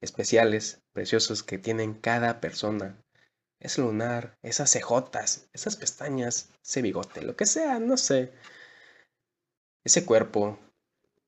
especiales, 0.00 0.82
preciosos 0.92 1.42
que 1.42 1.58
tienen 1.58 1.94
cada 1.94 2.40
persona. 2.40 3.02
Ese 3.58 3.80
lunar, 3.80 4.38
esas 4.42 4.70
cejotas, 4.70 5.48
esas 5.52 5.76
pestañas, 5.76 6.50
ese 6.62 6.82
bigote, 6.82 7.22
lo 7.22 7.36
que 7.36 7.46
sea, 7.46 7.78
no 7.78 7.96
sé. 7.96 8.32
Ese 9.84 10.04
cuerpo, 10.04 10.58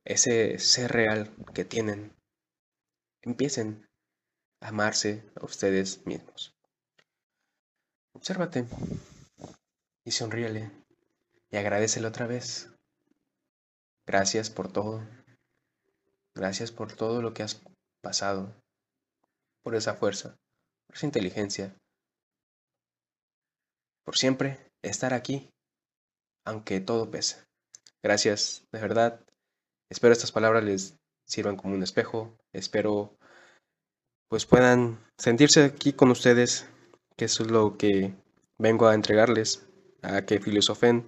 ese 0.04 0.58
ser 0.58 0.92
real 0.92 1.30
que 1.54 1.64
tienen. 1.64 2.14
Empiecen 3.22 3.88
a 4.60 4.68
amarse 4.68 5.24
a 5.40 5.44
ustedes 5.44 6.04
mismos. 6.06 6.54
Obsérvate 8.14 8.66
y 10.04 10.10
sonríele 10.10 10.70
y 11.50 11.56
agradecele 11.56 12.06
otra 12.06 12.26
vez. 12.26 12.68
Gracias 14.06 14.50
por 14.50 14.72
todo. 14.72 15.06
Gracias 16.34 16.72
por 16.72 16.94
todo 16.94 17.22
lo 17.22 17.34
que 17.34 17.42
has 17.42 17.62
pasado, 18.00 18.54
por 19.62 19.74
esa 19.74 19.94
fuerza, 19.94 20.36
por 20.86 20.96
esa 20.96 21.06
inteligencia, 21.06 21.76
por 24.04 24.16
siempre 24.16 24.58
estar 24.82 25.14
aquí, 25.14 25.50
aunque 26.44 26.80
todo 26.80 27.10
pese. 27.10 27.44
Gracias, 28.02 28.64
de 28.72 28.80
verdad. 28.80 29.20
Espero 29.92 30.14
estas 30.14 30.32
palabras 30.32 30.64
les 30.64 30.94
sirvan 31.26 31.56
como 31.56 31.74
un 31.74 31.82
espejo. 31.82 32.34
Espero 32.54 33.14
pues 34.30 34.46
puedan 34.46 34.98
sentirse 35.18 35.64
aquí 35.64 35.92
con 35.92 36.10
ustedes, 36.10 36.64
que 37.14 37.26
eso 37.26 37.42
es 37.42 37.50
lo 37.50 37.76
que 37.76 38.14
vengo 38.56 38.88
a 38.88 38.94
entregarles 38.94 39.66
a 40.00 40.22
que 40.22 40.40
filosofen, 40.40 41.04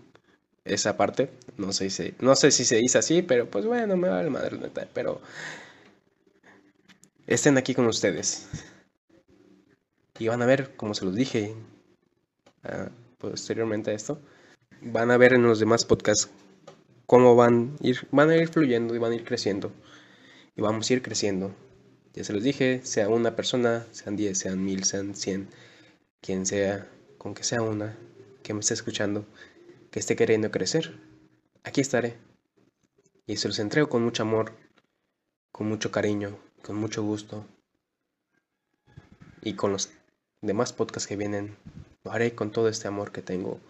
esa 0.64 0.98
parte. 0.98 1.30
No 1.56 1.72
sé, 1.72 1.88
si, 1.88 2.14
no 2.20 2.36
sé 2.36 2.50
si 2.50 2.66
se 2.66 2.76
dice 2.76 2.98
así, 2.98 3.22
pero 3.22 3.48
pues 3.48 3.64
bueno, 3.64 3.96
me 3.96 4.10
vale 4.10 4.28
madre 4.28 4.58
neta. 4.58 4.86
Pero 4.92 5.22
estén 7.26 7.56
aquí 7.56 7.74
con 7.74 7.86
ustedes. 7.86 8.50
Y 10.18 10.28
van 10.28 10.42
a 10.42 10.46
ver, 10.46 10.76
como 10.76 10.92
se 10.92 11.06
los 11.06 11.14
dije 11.14 11.54
uh, 12.64 12.90
posteriormente 13.16 13.92
a 13.92 13.94
esto, 13.94 14.20
van 14.82 15.10
a 15.10 15.16
ver 15.16 15.32
en 15.32 15.42
los 15.42 15.58
demás 15.58 15.86
podcasts 15.86 16.28
cómo 17.06 17.37
van, 17.37 17.76
ir, 17.80 18.06
van 18.11 18.30
a 18.30 18.37
ir 18.37 18.49
fluyendo 18.49 18.94
y 18.94 18.99
van 18.99 19.12
a 19.12 19.14
ir 19.14 19.25
creciendo. 19.25 19.73
Y 20.56 20.62
vamos 20.62 20.88
a 20.88 20.92
ir 20.92 21.02
creciendo. 21.02 21.54
Ya 22.14 22.25
se 22.25 22.32
los 22.32 22.42
dije, 22.42 22.80
sea 22.84 23.08
una 23.08 23.34
persona, 23.37 23.87
sean 23.90 24.16
10, 24.16 24.38
sean 24.38 24.64
mil, 24.64 24.84
sean 24.84 25.14
100, 25.14 25.49
quien 26.20 26.46
sea, 26.46 26.88
con 27.18 27.34
que 27.34 27.42
sea 27.42 27.62
una 27.62 27.96
que 28.42 28.54
me 28.54 28.61
esté 28.61 28.75
escuchando, 28.75 29.26
que 29.90 29.99
esté 29.99 30.16
queriendo 30.16 30.50
crecer, 30.50 30.99
aquí 31.64 31.80
estaré. 31.80 32.16
Y 33.26 33.37
se 33.38 33.49
los 33.49 33.58
entrego 33.58 33.88
con 33.88 34.04
mucho 34.04 34.23
amor, 34.23 34.52
con 35.50 35.66
mucho 35.66 35.90
cariño, 35.90 36.38
con 36.62 36.76
mucho 36.76 37.02
gusto. 37.02 37.46
Y 39.42 39.54
con 39.54 39.73
los 39.73 39.90
demás 40.42 40.73
podcasts 40.73 41.08
que 41.08 41.16
vienen, 41.16 41.56
lo 42.04 42.12
haré 42.12 42.34
con 42.34 42.52
todo 42.52 42.68
este 42.68 42.87
amor 42.87 43.12
que 43.12 43.23
tengo, 43.23 43.61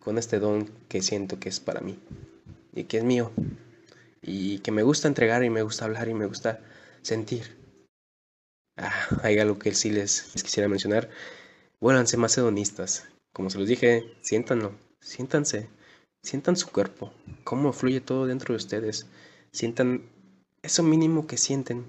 con 0.00 0.18
este 0.18 0.38
don 0.38 0.70
que 0.88 1.02
siento 1.02 1.40
que 1.40 1.48
es 1.48 1.60
para 1.60 1.80
mí 1.80 1.98
y 2.74 2.84
que 2.84 2.98
es 2.98 3.04
mío. 3.04 3.32
Y 4.20 4.58
que 4.60 4.72
me 4.72 4.82
gusta 4.82 5.08
entregar 5.08 5.44
y 5.44 5.50
me 5.50 5.62
gusta 5.62 5.84
hablar 5.84 6.08
y 6.08 6.14
me 6.14 6.26
gusta 6.26 6.60
sentir. 7.02 7.56
Ah, 8.76 8.92
hay 9.22 9.38
algo 9.38 9.58
que 9.58 9.74
sí 9.74 9.90
les, 9.90 10.22
quisiera 10.42 10.68
mencionar. 10.68 11.08
Vuélvanse 11.80 12.16
más 12.16 12.36
hedonistas. 12.36 13.06
Como 13.32 13.50
se 13.50 13.58
los 13.58 13.68
dije, 13.68 14.16
siéntanlo, 14.20 14.72
siéntanse, 15.00 15.68
sientan 16.22 16.56
su 16.56 16.68
cuerpo, 16.70 17.12
cómo 17.42 17.72
fluye 17.72 18.00
todo 18.00 18.26
dentro 18.26 18.54
de 18.54 18.58
ustedes. 18.58 19.06
Sientan 19.50 20.08
eso 20.62 20.82
mínimo 20.84 21.26
que 21.26 21.36
sienten, 21.36 21.84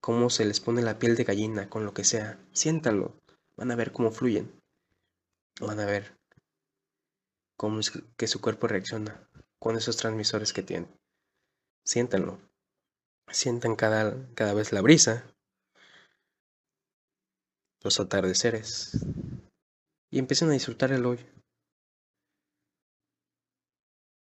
cómo 0.00 0.30
se 0.30 0.44
les 0.44 0.60
pone 0.60 0.82
la 0.82 0.98
piel 0.98 1.14
de 1.14 1.24
gallina 1.24 1.68
con 1.70 1.84
lo 1.84 1.94
que 1.94 2.04
sea. 2.04 2.38
Siéntanlo, 2.52 3.14
van 3.56 3.70
a 3.70 3.76
ver 3.76 3.92
cómo 3.92 4.10
fluyen. 4.10 4.50
Van 5.60 5.78
a 5.78 5.86
ver 5.86 6.16
cómo 7.56 7.78
es 7.78 7.92
que 8.16 8.26
su 8.26 8.40
cuerpo 8.40 8.66
reacciona 8.66 9.28
con 9.64 9.78
esos 9.78 9.96
transmisores 9.96 10.52
que 10.52 10.62
tiene. 10.62 10.86
Siéntanlo. 11.86 12.38
Sientan 13.32 13.76
cada, 13.76 14.14
cada 14.34 14.52
vez 14.52 14.74
la 14.74 14.82
brisa, 14.82 15.24
los 17.82 17.98
atardeceres 17.98 18.98
y 20.10 20.18
empiecen 20.18 20.50
a 20.50 20.52
disfrutar 20.52 20.92
el 20.92 21.06
hoy 21.06 21.18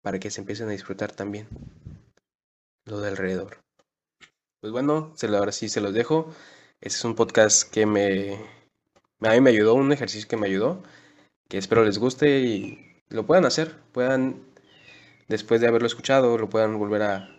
para 0.03 0.19
que 0.19 0.31
se 0.31 0.43
empiecen 0.43 0.69
a 0.69 0.73
disfrutar 0.73 1.13
también 1.13 1.49
lo 2.85 3.01
de 3.01 3.09
alrededor. 3.09 3.63
Pues 4.61 4.75
bueno, 4.75 5.15
ahora 5.23 5.53
sí 5.53 5.71
se 5.71 5.81
los 5.81 5.95
dejo. 5.95 6.31
Este 6.83 6.99
es 6.99 7.05
un 7.07 7.15
podcast 7.15 7.73
que 7.73 7.87
me 7.87 8.35
a 9.21 9.33
mí 9.33 9.41
me 9.41 9.51
ayudó, 9.51 9.73
un 9.73 9.91
ejercicio 9.91 10.29
que 10.29 10.37
me 10.37 10.49
ayudó, 10.49 10.83
que 11.49 11.57
espero 11.57 11.83
les 11.83 11.97
guste 11.99 12.41
y 12.41 13.03
lo 13.09 13.25
puedan 13.25 13.47
hacer, 13.47 13.81
puedan 13.93 14.50
después 15.31 15.61
de 15.61 15.69
haberlo 15.69 15.87
escuchado, 15.87 16.37
lo 16.37 16.51
puedan 16.51 16.77
volver 16.77 17.03
a, 17.03 17.31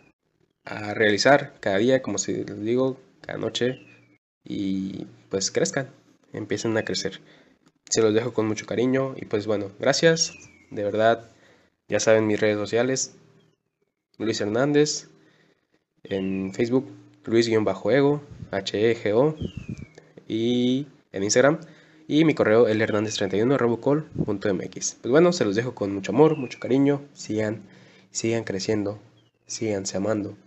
a 0.64 0.94
realizar 0.94 1.54
cada 1.60 1.78
día, 1.78 2.02
como 2.02 2.18
si 2.18 2.34
les 2.44 2.62
digo, 2.62 2.98
cada 3.22 3.38
noche 3.38 3.80
y 4.44 5.06
pues 5.30 5.52
crezcan 5.52 5.90
empiecen 6.34 6.78
a 6.78 6.84
crecer. 6.84 7.20
Se 7.90 8.02
los 8.02 8.14
dejo 8.14 8.34
con 8.34 8.48
mucho 8.48 8.66
cariño 8.66 9.14
y 9.18 9.26
pues 9.26 9.46
bueno, 9.46 9.72
gracias. 9.78 10.34
De 10.70 10.84
verdad, 10.84 11.30
ya 11.90 12.00
saben 12.00 12.28
mis 12.28 12.40
redes 12.40 12.58
sociales. 12.58 13.16
Luis 14.18 14.40
Hernández 14.40 15.10
en 16.04 16.54
Facebook, 16.54 16.88
Luis-Ego, 17.26 18.22
H-E-G-O 18.52 19.36
y 20.28 20.88
en 21.12 21.24
Instagram 21.24 21.60
y 22.08 22.24
mi 22.24 22.34
correo 22.34 22.68
lhernández31 22.68 23.58
robocall.mx. 23.58 24.98
Pues 25.02 25.12
bueno, 25.12 25.34
se 25.34 25.44
los 25.44 25.56
dejo 25.56 25.76
con 25.76 25.94
mucho 25.94 26.14
amor, 26.14 26.38
mucho 26.38 26.60
cariño. 26.60 27.02
Sigan, 27.14 27.64
sigan 28.12 28.44
creciendo, 28.44 29.00
síganse 29.48 29.98
amando 29.98 30.38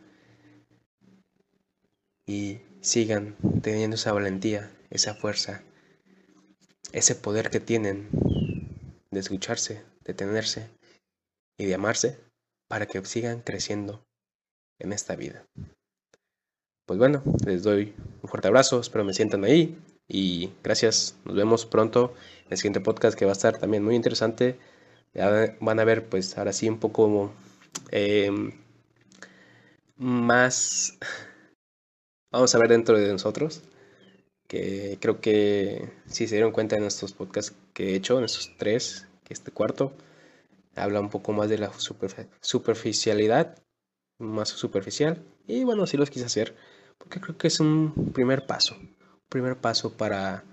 y 2.26 2.60
sigan 2.80 3.36
teniendo 3.62 3.96
esa 3.96 4.12
valentía, 4.12 4.70
esa 4.90 5.14
fuerza 5.14 5.62
ese 6.94 7.16
poder 7.16 7.50
que 7.50 7.60
tienen 7.60 8.08
de 9.10 9.20
escucharse, 9.20 9.82
de 10.04 10.14
tenerse 10.14 10.70
y 11.58 11.66
de 11.66 11.74
amarse 11.74 12.18
para 12.68 12.86
que 12.86 13.04
sigan 13.04 13.40
creciendo 13.40 14.06
en 14.78 14.92
esta 14.92 15.16
vida. 15.16 15.44
Pues 16.86 16.98
bueno, 16.98 17.22
les 17.44 17.64
doy 17.64 17.94
un 18.22 18.28
fuerte 18.28 18.48
abrazo, 18.48 18.78
espero 18.78 19.04
me 19.04 19.12
sientan 19.12 19.44
ahí 19.44 19.76
y 20.06 20.52
gracias, 20.62 21.16
nos 21.24 21.34
vemos 21.34 21.66
pronto 21.66 22.14
en 22.46 22.52
el 22.52 22.58
siguiente 22.58 22.80
podcast 22.80 23.18
que 23.18 23.24
va 23.24 23.32
a 23.32 23.38
estar 23.38 23.58
también 23.58 23.82
muy 23.82 23.96
interesante. 23.96 24.56
van 25.60 25.80
a 25.80 25.84
ver 25.84 26.08
pues 26.08 26.38
ahora 26.38 26.52
sí 26.52 26.68
un 26.68 26.78
poco 26.78 27.32
em, 27.90 28.52
más, 29.96 30.98
vamos 32.30 32.54
a 32.54 32.58
ver 32.58 32.68
dentro 32.68 32.98
de 32.98 33.12
nosotros 33.12 33.62
que 34.48 34.98
creo 35.00 35.20
que 35.20 35.90
si 36.06 36.26
se 36.26 36.36
dieron 36.36 36.52
cuenta 36.52 36.76
en 36.76 36.84
estos 36.84 37.12
podcasts 37.12 37.54
que 37.72 37.90
he 37.90 37.94
hecho, 37.94 38.18
en 38.18 38.24
estos 38.24 38.52
tres, 38.56 39.06
que 39.24 39.34
este 39.34 39.50
cuarto, 39.50 39.92
habla 40.76 41.00
un 41.00 41.10
poco 41.10 41.32
más 41.32 41.48
de 41.48 41.58
la 41.58 41.72
superficialidad, 42.40 43.58
más 44.18 44.48
superficial, 44.50 45.22
y 45.46 45.64
bueno, 45.64 45.86
sí 45.86 45.96
los 45.96 46.10
quise 46.10 46.26
hacer, 46.26 46.54
porque 46.98 47.20
creo 47.20 47.36
que 47.36 47.48
es 47.48 47.60
un 47.60 48.12
primer 48.12 48.46
paso, 48.46 48.76
un 48.76 48.94
primer 49.28 49.56
paso 49.56 49.92
para, 49.96 50.44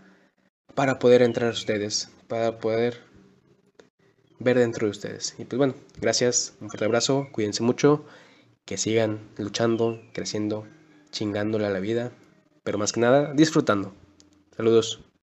para 0.74 1.00
poder 1.00 1.22
entrar 1.22 1.50
a 1.50 1.54
ustedes, 1.54 2.10
para 2.28 2.60
poder 2.60 3.11
ver 4.44 4.58
dentro 4.58 4.88
de 4.88 4.92
ustedes. 4.92 5.36
Y 5.38 5.46
pues 5.46 5.58
bueno, 5.58 5.76
gracias, 6.00 6.56
un 6.62 6.70
fuerte 6.70 6.86
abrazo, 6.86 7.28
cuídense 7.32 7.64
mucho, 7.64 8.06
que 8.66 8.78
sigan 8.78 9.20
luchando, 9.38 10.02
creciendo, 10.14 10.66
chingándole 11.12 11.66
a 11.66 11.70
la 11.70 11.80
vida 11.80 12.12
pero 12.64 12.78
más 12.78 12.92
que 12.92 13.00
nada 13.00 13.34
disfrutando. 13.34 13.94
Saludos. 14.56 15.02